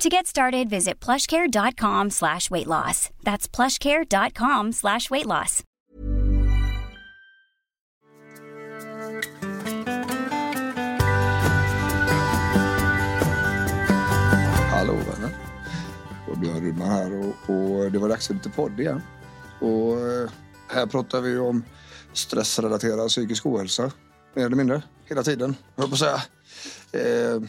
[0.00, 3.10] To get started, visit plushcare.com slash weight loss.
[3.22, 5.62] That's plushcare.com slash weight loss.
[14.70, 15.30] Hallå vänner.
[16.26, 19.02] Det var Björn Rudman här och, och det var dags för lite podd igen.
[19.60, 20.30] Och eh,
[20.68, 21.64] här pratar vi om
[22.12, 23.92] stressrelaterad psykisk ohälsa.
[24.34, 25.56] Mer eller mindre, hela tiden.
[25.76, 26.22] Jag på att säga.
[26.92, 27.42] Eh,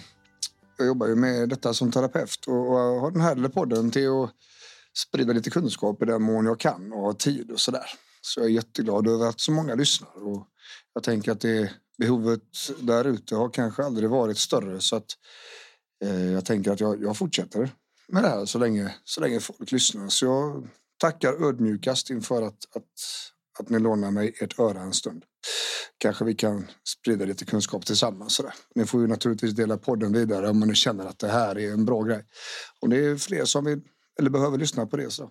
[0.81, 4.09] jag jobbar ju med detta som terapeut och, och har den här lilla podden till
[4.09, 4.31] att
[4.97, 7.85] sprida lite kunskap i den mån jag kan och har tid och sådär.
[8.21, 10.47] Så jag är jätteglad över att så många lyssnar och
[10.93, 12.41] jag tänker att det behovet
[12.79, 15.11] där ute har kanske aldrig varit större så att
[16.03, 17.69] eh, jag tänker att jag, jag fortsätter
[18.07, 20.09] med det här så länge, så länge folk lyssnar.
[20.09, 22.83] Så jag tackar ödmjukast inför att, att,
[23.59, 25.25] att ni lånar mig ert öra en stund.
[25.97, 28.35] Kanske vi kan sprida lite kunskap tillsammans.
[28.35, 28.53] Sådär.
[28.75, 31.85] Ni får ju naturligtvis dela podden vidare om ni känner att det här är en
[31.85, 32.25] bra grej.
[32.79, 33.81] Om det är fler som vill
[34.19, 35.11] eller behöver lyssna på det.
[35.11, 35.23] Så.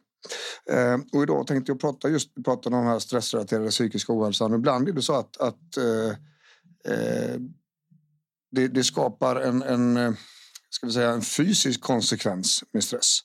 [0.71, 4.55] Eh, och idag tänkte jag prata just prata om den här stressrelaterade psykiska ohälsan.
[4.55, 6.11] Ibland är det så att, att eh,
[6.95, 7.37] eh,
[8.51, 10.17] det, det, skapar en, en
[10.71, 13.21] ska vi säga, en fysisk konsekvens med stress.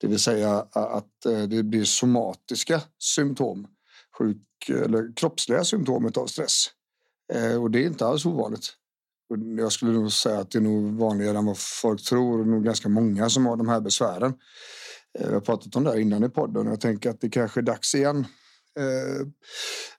[0.00, 3.66] Det vill säga att eh, det blir somatiska symptom,
[4.20, 6.66] sjuk eller kroppsliga symptom av stress.
[7.32, 8.76] Eh, och det är inte alls ovanligt.
[9.58, 12.40] Jag skulle nog säga att det är nog vanligare än vad folk tror.
[12.40, 14.34] och nog ganska många som har de här besvären.
[15.18, 17.28] Eh, jag har pratat om det här innan i podden och jag tänker att det
[17.28, 18.26] kanske är dags igen.
[18.78, 19.26] Eh,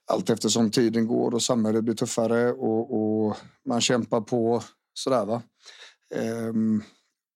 [0.04, 3.36] allt eftersom tiden går och samhället blir tuffare och, och
[3.68, 4.62] man kämpar på
[4.94, 5.42] sådär va.
[6.14, 6.82] Ehm,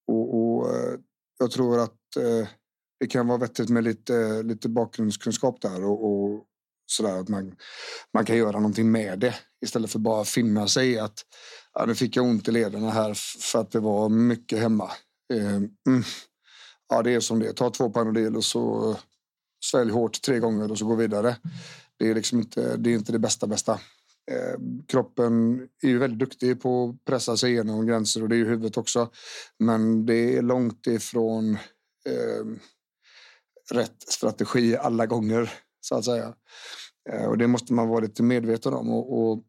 [0.07, 0.99] och, och, eh,
[1.39, 2.49] jag tror att eh,
[3.01, 6.45] det kan vara vettigt med lite, lite bakgrundskunskap där och, och
[6.87, 7.57] sådär att man,
[8.15, 11.25] man kan göra någonting med det istället för bara finna sig i att
[11.75, 13.15] ja, nu fick jag ont i lederna här
[13.53, 14.91] för att det var mycket hemma.
[15.33, 16.05] Eh, mm.
[16.89, 18.97] Ja, det är som det Ta två Panodil och så
[19.65, 21.37] svälj hårt tre gånger och så gå vidare.
[21.99, 23.73] Det är liksom inte det, är inte det bästa bästa.
[24.31, 28.39] Eh, kroppen är ju väldigt duktig på att pressa sig igenom gränser och det är
[28.39, 29.11] ju huvudet också.
[29.59, 31.55] Men det är långt ifrån
[32.07, 32.47] eh,
[33.73, 35.53] rätt strategi alla gånger
[35.89, 36.35] så att säga.
[37.11, 38.91] Eh, och det måste man vara lite medveten om.
[38.91, 39.43] Och, och,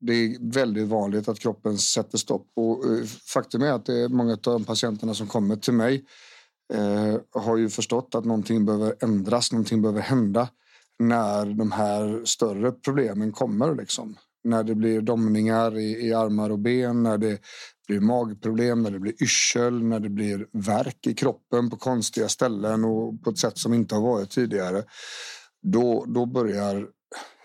[0.00, 2.46] det är väldigt vanligt att kroppen sätter stopp.
[2.56, 6.04] Och eh, faktum är att det är många av de patienterna som kommer till mig
[6.74, 10.48] eh, har ju förstått att någonting behöver ändras, någonting behöver hända
[10.98, 13.74] när de här större problemen kommer.
[13.74, 14.16] Liksom.
[14.44, 17.38] När det blir domningar i, i armar och ben, när det
[17.88, 22.84] blir magproblem, när det blir yrsel, när det blir värk i kroppen på konstiga ställen
[22.84, 24.84] och på ett sätt som inte har varit tidigare.
[25.62, 26.88] Då, då börjar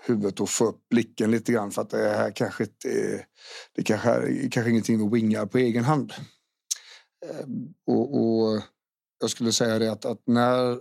[0.06, 3.26] huvudet att få upp blicken lite grann för att det här kanske inte är,
[3.76, 6.14] det kanske är kanske ingenting vi wingar på egen hand.
[7.26, 7.46] Eh,
[7.88, 8.62] och, och
[9.20, 10.80] jag skulle säga det att, att när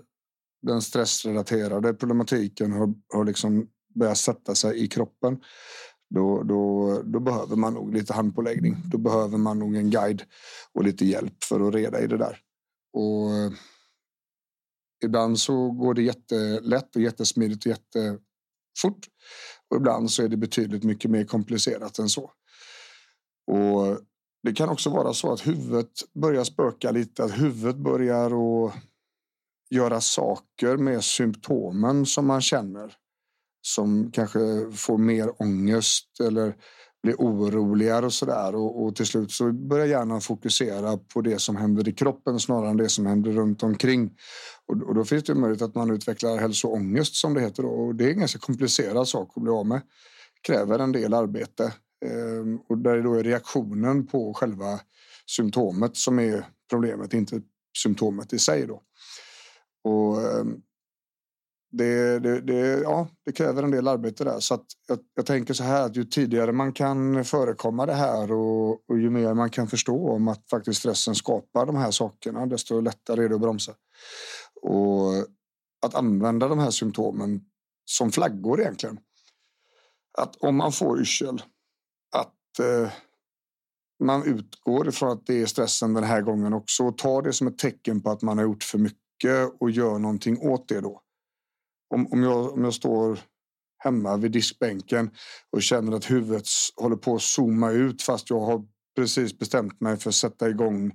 [0.62, 5.40] den stressrelaterade problematiken har, har liksom börjat sätta sig i kroppen
[6.14, 8.76] då, då, då behöver man nog lite handpåläggning.
[8.84, 10.22] Då behöver man nog en guide
[10.72, 12.38] och lite hjälp för att reda i det där.
[12.92, 13.52] Och eh,
[15.04, 19.08] ibland så går det jättelätt och jättesmidigt och jättefort.
[19.70, 22.30] Och ibland så är det betydligt mycket mer komplicerat än så.
[23.46, 23.98] Och
[24.42, 28.74] det kan också vara så att huvudet börjar spöka lite, att huvudet börjar att
[29.70, 32.96] göra saker med symptomen som man känner.
[33.62, 34.38] Som kanske
[34.72, 36.54] får mer ångest eller
[37.02, 38.54] blir oroligare och sådär.
[38.54, 42.70] Och, och till slut så börjar hjärnan fokusera på det som händer i kroppen snarare
[42.70, 44.10] än det som händer runt omkring.
[44.66, 47.62] Och, och då finns det möjlighet att man utvecklar hälsoångest som det heter.
[47.62, 47.68] Då.
[47.68, 49.80] Och det är en ganska komplicerad sak att bli av med.
[50.47, 51.72] Kräver en del arbete.
[52.04, 54.80] Ehm, och där är då reaktionen på själva
[55.26, 57.41] symptomet som är problemet, inte
[57.82, 58.66] symptomet i sig.
[58.66, 58.82] Då.
[59.84, 60.56] Och ehm,
[61.72, 64.41] det, det, det, ja, det kräver en del arbete där.
[64.41, 68.71] Så jag, jag, tänker så här att ju tidigare man kan förekomma det här och,
[68.71, 72.80] och, ju mer man kan förstå om att faktiskt stressen skapar de här sakerna, desto
[72.80, 73.72] lättare är det att bromsa.
[74.63, 75.13] Och
[75.86, 77.41] att använda de här symptomen
[77.84, 78.98] som flaggor egentligen.
[80.18, 81.42] Att om man får yrsel,
[82.16, 82.92] att eh,
[84.04, 87.47] man utgår ifrån att det är stressen den här gången också och tar det som
[87.47, 90.80] ett tecken på att man har gjort för mycket mycket och gör någonting åt det
[90.80, 91.01] då
[91.92, 93.21] om, om, jag, om jag står
[93.78, 95.10] hemma vid diskbänken
[95.50, 96.47] och känner att huvudet
[96.77, 98.65] håller på att zooma ut fast jag har
[98.97, 100.92] precis bestämt mig för att sätta igång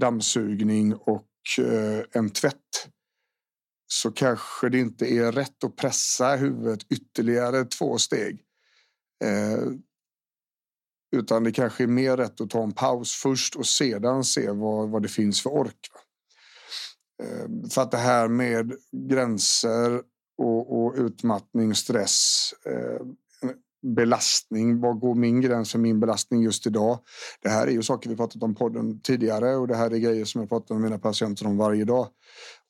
[0.00, 1.28] dammsugning och
[1.58, 2.88] eh, en tvätt
[3.86, 8.40] så kanske det inte är rätt att pressa huvudet ytterligare två steg.
[9.24, 9.72] Eh,
[11.16, 14.90] utan det kanske är mer rätt att ta en paus först och sedan se vad,
[14.90, 15.78] vad det finns för ork.
[17.22, 18.72] Eh, för att det här med
[19.08, 20.02] gränser
[20.38, 23.06] och, och utmattning, stress, eh,
[23.94, 24.80] belastning.
[24.80, 26.98] Var går min gräns för min belastning just idag?
[27.42, 30.24] Det här är ju saker vi pratat om podden tidigare och det här är grejer
[30.24, 32.08] som jag pratar med mina patienter om varje dag.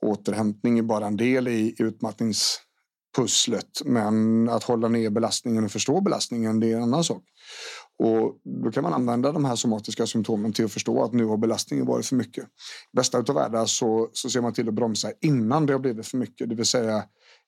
[0.02, 6.60] Återhämtning är bara en del i utmattningspusslet, men att hålla ner belastningen och förstå belastningen,
[6.60, 7.22] det är en annan sak.
[7.98, 11.36] Och då kan man använda de här somatiska symptomen till att förstå att nu har
[11.36, 12.44] belastningen varit för mycket.
[12.92, 16.18] Bästa av världar så, så ser man till att bromsa innan det har blivit för
[16.18, 17.04] mycket, det vill säga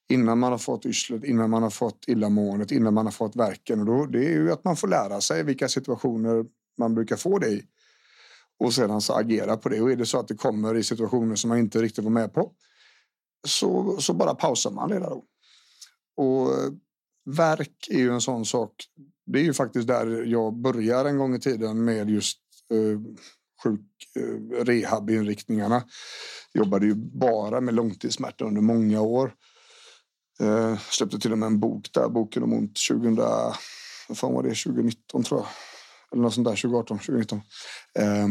[0.09, 3.81] innan man har fått yrslet, innan man har fått illamåendet, innan man har fått verken.
[3.81, 6.45] Och då, det är ju att man får lära sig vilka situationer
[6.79, 7.63] man brukar få det i
[8.59, 9.81] och sedan så agera på det.
[9.81, 12.35] Och är det så att det kommer i situationer som man inte riktigt var med
[12.35, 12.53] på
[13.47, 15.11] så, så bara pausar man det där.
[15.11, 15.25] Då.
[16.17, 16.71] Och eh,
[17.37, 18.73] verk är ju en sån sak.
[19.27, 22.39] Det är ju faktiskt där jag börjar en gång i tiden med just
[22.73, 23.01] eh,
[23.65, 23.81] sjuk
[24.17, 25.83] eh, rehabinriktningarna.
[26.55, 29.35] Jobbade ju bara med långtidssmärta under många år.
[30.43, 33.17] Eh, släppte till och med en bok där, boken om ont 2000,
[34.09, 35.49] vad fan var det, 2019 tror jag.
[36.13, 37.41] Eller något sånt där, 2018, 2019.
[37.99, 38.29] Eh,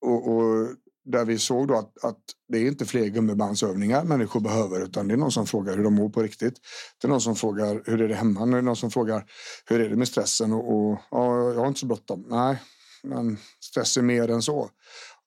[0.00, 0.68] och, och,
[1.04, 5.14] där vi såg då att, att det är inte fler gummibandsövningar människor behöver utan det
[5.14, 6.54] är någon som frågar hur de mår på riktigt.
[7.00, 8.46] Det är någon som frågar hur är det hemma?
[8.46, 9.24] Det är någon som frågar
[9.66, 10.52] hur är det med stressen?
[10.52, 12.24] Och, och ja, jag har inte så bråttom.
[12.28, 12.62] Nej,
[13.02, 14.70] men stress är mer än så.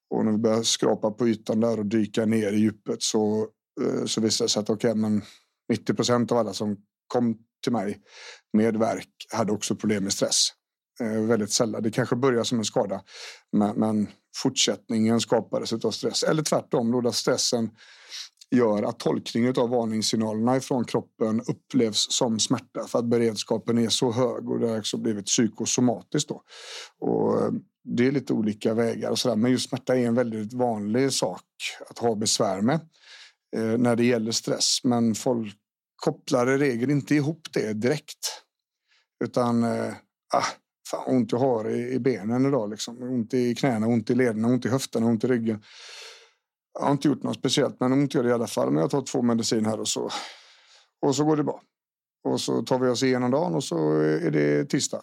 [0.10, 3.48] Och när vi börjar skrapa på ytan där och dyka ner i djupet så,
[3.82, 5.22] eh, så visar det sig att okej, okay, men
[5.72, 6.78] 90 procent av alla som
[7.08, 8.02] kom till mig
[8.54, 10.48] med verk hade också problem med stress.
[11.02, 11.84] Eh, väldigt sällan.
[11.84, 13.02] Det kanske börjar som en skada,
[13.52, 16.24] men, men fortsättningen skapades av stress.
[16.24, 17.70] Eller tvärtom, då där stressen
[18.52, 24.12] gör att tolkningen av varningssignalerna från kroppen upplevs som smärta för att beredskapen är så
[24.12, 26.30] hög och det har också blivit psykosomatiskt.
[26.30, 26.44] Då.
[27.00, 27.52] Och eh,
[27.84, 29.36] det är lite olika vägar och så där.
[29.36, 31.46] men just smärta är en väldigt vanlig sak
[31.90, 32.80] att ha besvär med
[33.56, 34.80] eh, när det gäller stress.
[34.84, 35.61] Men folk
[36.02, 38.44] kopplar i regel inte ihop det direkt.
[39.24, 39.94] Utan eh,
[40.34, 40.46] ah,
[40.88, 42.70] fan ont jag har i, i benen idag.
[42.70, 43.04] Liksom.
[43.04, 45.64] Ont i knäna, ont i lederna, ont i höfterna, ont i ryggen.
[46.74, 48.72] Jag har inte gjort något speciellt, men ont gör det i alla fall.
[48.72, 50.10] Men jag tar två medicin här och så,
[51.02, 51.62] och så går det bra.
[52.24, 55.02] Och så tar vi oss igenom dagen och så är det tisdag.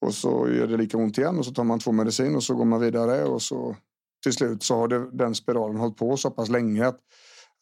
[0.00, 2.54] Och så gör det lika ont igen och så tar man två medicin och så
[2.54, 3.76] går man vidare och så
[4.22, 7.00] till slut så har det, den spiralen hållit på så pass länge att,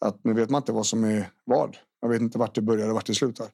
[0.04, 1.76] att nu vet man inte vad som är vad.
[2.02, 3.48] Man vet inte vart det börjar och vart det slutar.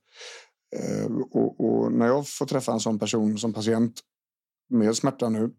[0.77, 4.00] Eh, och, och, när jag får träffa en sån person som patient
[4.71, 5.50] med smärta nu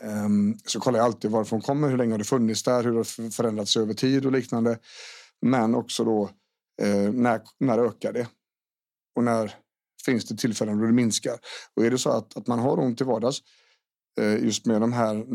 [0.00, 3.22] ehm, så kollar jag alltid varifrån kommer, hur länge har det funnits där, hur har
[3.22, 4.78] det förändrats över tid och liknande.
[5.42, 6.30] Men också då
[6.82, 8.28] eh, när, när ökar det?
[9.16, 9.54] Och när
[10.04, 11.38] finns det tillfällen då det minskar?
[11.74, 13.38] Och är det så att, att man har ont i vardags
[14.20, 15.26] eh, just med de här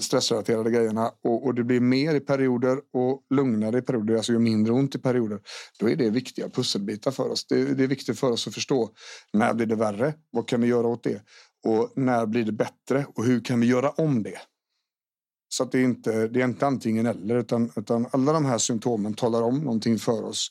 [0.00, 4.40] stressrelaterade grejerna och, och, det blir mer i perioder och lugnare i perioder, alltså gör
[4.40, 5.40] mindre ont i perioder.
[5.78, 7.46] Då är det viktiga pusselbitar för oss.
[7.46, 8.90] Det, det, är viktigt för oss att förstå
[9.32, 10.14] när blir det värre?
[10.30, 11.22] Vad kan vi göra åt det?
[11.66, 13.06] Och när blir det bättre?
[13.14, 14.38] Och hur kan vi göra om det?
[15.48, 18.58] Så att det är inte det är inte antingen eller utan, utan alla de här
[18.58, 20.50] symptomen talar om någonting för oss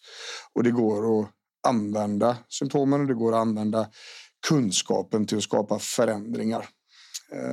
[0.54, 1.30] och det går att
[1.68, 3.90] använda symptomen och det går att använda
[4.48, 6.68] kunskapen till att skapa förändringar.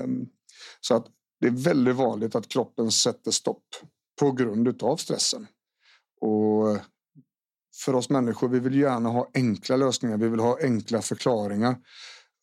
[0.05, 0.27] Um,
[0.81, 1.07] så att
[1.45, 3.65] det är väldigt vanligt att kroppen sätter stopp
[4.21, 5.47] på grund av stressen.
[6.21, 6.79] Och
[7.77, 10.17] för oss människor, vi vill gärna ha enkla lösningar.
[10.17, 11.77] Vi vill ha enkla förklaringar.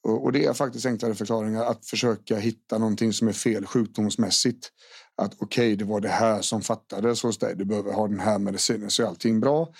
[0.03, 4.72] Och det är faktiskt enklare förklaringar att försöka hitta någonting som är fel sjukdomsmässigt.
[5.15, 7.55] Att okej, okay, det var det här som fattades hos dig.
[7.55, 9.74] Du behöver ha den här medicinen så är allting bra.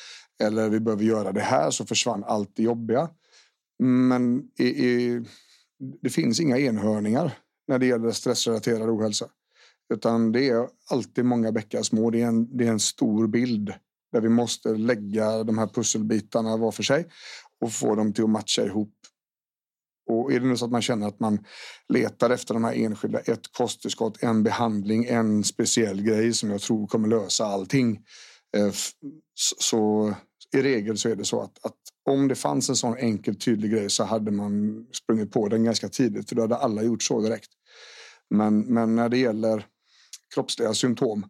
[0.44, 3.10] Eller vi behöver göra det här så försvann allt det jobbiga.
[3.80, 5.26] Men i, i,
[6.02, 7.38] det finns inga enhörningar
[7.72, 9.26] när det gäller stressrelaterad ohälsa.
[9.94, 12.10] Utan det är alltid många bäckar små.
[12.10, 13.74] Det är, en, det är en stor bild
[14.12, 17.08] där vi måste lägga de här pusselbitarna var för sig
[17.62, 18.94] och få dem till att matcha ihop.
[20.10, 21.46] Och är det nu så att man känner att man
[21.90, 26.88] letar efter de här enskilda, ett kosttillskott, en behandling, en speciell grej som jag tror
[26.88, 28.00] kommer lösa allting.
[28.58, 28.74] Eh,
[29.60, 30.14] så
[30.56, 31.78] i regel så är det så att, att
[32.10, 35.90] om det fanns en sån enkel tydlig grej så hade man sprungit på den ganska
[35.90, 37.50] tidigt för då hade alla gjort så direkt.
[38.32, 39.66] Men, men när det gäller
[40.34, 41.26] kroppsliga symptom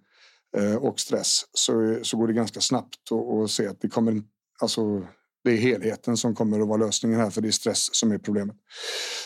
[0.57, 3.11] eh, och stress så, så går det ganska snabbt
[3.43, 4.23] att se att det kommer
[4.61, 5.07] alltså
[5.43, 8.17] det är helheten som kommer att vara lösningen här för det är stress som är
[8.17, 8.55] problemet.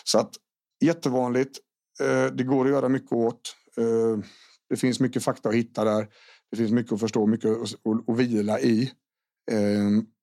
[0.04, 0.32] Så att
[0.86, 1.60] jättevanligt.
[2.02, 3.56] Eh, det går att göra mycket åt.
[3.78, 4.24] Eh,
[4.70, 6.08] det finns mycket fakta att hitta där.
[6.52, 8.92] Det finns mycket att förstå, mycket att, vila i.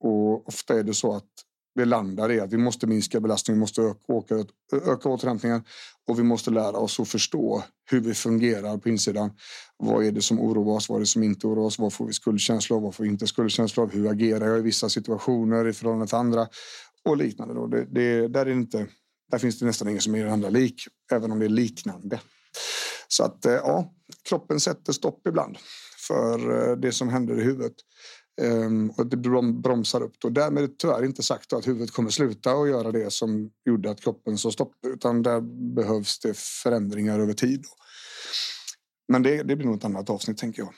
[0.01, 1.29] Och ofta är det så att
[1.75, 5.65] det landar i att vi måste minska belastningen, vi måste öka, öka, öka återhämtningen
[6.09, 9.31] och vi måste lära oss att förstå hur vi fungerar på insidan.
[9.77, 10.89] Vad är det som oroar oss?
[10.89, 11.79] Vad är det som inte oroar oss?
[11.79, 12.83] Vad får vi skuldkänsla av?
[12.83, 13.93] Vad får vi inte skuldkänsla av?
[13.93, 16.49] Hur agerar jag i vissa situationer i förhållande till andra?
[17.05, 17.55] Och liknande.
[17.55, 17.67] Då.
[17.67, 18.87] Det, det, där, är inte,
[19.31, 22.21] där finns det nästan ingen som är andra lik, även om det är liknande.
[23.09, 23.93] Så att eh, ja,
[24.29, 25.59] kroppen sätter stopp ibland
[26.09, 27.75] för eh, det som händer i huvudet.
[28.41, 29.17] Um, och det
[29.53, 30.15] bromsar upp.
[30.19, 30.29] Då.
[30.29, 33.91] Därmed är det tyvärr inte sagt att huvudet kommer sluta att göra det som gjorde
[33.91, 34.73] att kroppen sa stopp.
[34.87, 35.41] Utan där
[35.75, 37.65] behövs det förändringar över tid.
[39.09, 40.75] Men det, det blir nog ett annat avsnitt tänker jag.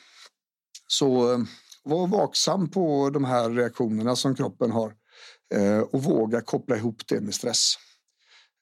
[0.87, 1.39] Så eh,
[1.85, 4.95] var vaksam på de här reaktionerna som kroppen har.
[5.55, 7.75] Eh, och våga koppla ihop det med stress.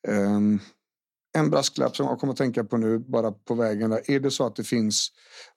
[0.08, 0.60] Ehm,
[1.38, 3.90] en brasklapp som jag kommer att tänka på nu bara på vägen.
[3.90, 4.10] Där.
[4.10, 5.08] Är det så att det finns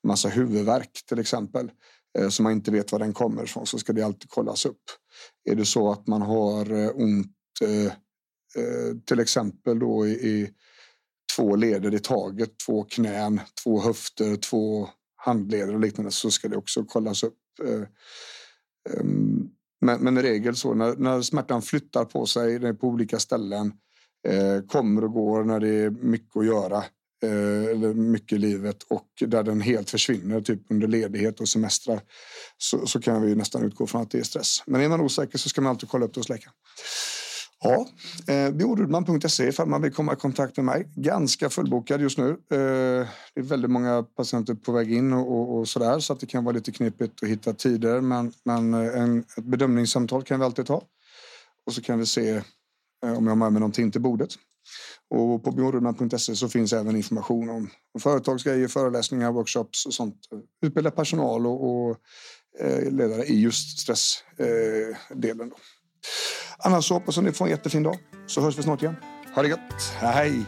[0.04, 1.72] massa huvudvärk till exempel
[2.18, 4.66] Eh, som så man inte vet var den kommer ifrån så ska det alltid kollas
[4.66, 4.82] upp.
[5.50, 7.94] Är det så att man har eh, ont eh,
[9.06, 10.50] till exempel då i,
[11.36, 16.58] två leder i taget, två knän, två höfter, två handleder och liknande så ska det
[16.58, 17.40] också kollas upp.
[18.90, 19.50] Ehm,
[19.82, 23.74] men, men i regel så när, när smärtan flyttar på sig på olika ställen
[24.68, 26.84] kommer och går när det är mycket att göra
[27.26, 32.02] Eh, eller mycket i livet och där den helt försvinner typ under ledighet och semestrar
[32.58, 34.64] så, så kan vi nästan utgå från att det är stress.
[34.66, 36.54] Men är man osäker så ska man alltid kolla upp det hos läkaren.
[37.60, 37.88] Ja,
[38.34, 40.88] eh, biorudman.se ifall man vill komma i kontakt med mig.
[40.96, 42.30] Ganska fullbokad just nu.
[42.30, 46.20] Eh, det är väldigt många patienter på väg in och, och, och sådär så att
[46.20, 48.02] det kan vara lite knepigt att hitta tider.
[48.02, 50.84] Men, men eh, en, ett bedömningssamtal kan vi alltid ta.
[51.66, 54.30] Och så kan vi se eh, om jag har med mig någonting till bordet.
[55.10, 60.20] Och på bjornrudman.se så finns även information om, om företagsgrejer, föreläsningar, workshops och sånt.
[60.66, 61.98] Utbilda personal och, och
[62.60, 65.52] eh, ledare i just stressdelen.
[65.52, 65.58] Eh,
[66.58, 67.98] Annars så hoppas jag ni får en jättefin dag.
[68.28, 68.96] Så hörs vi snart igen.
[69.36, 69.82] Ha det gött.
[70.00, 70.46] Hej!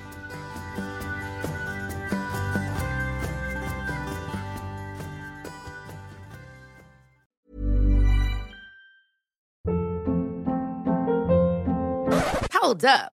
[12.67, 13.16] Hold up.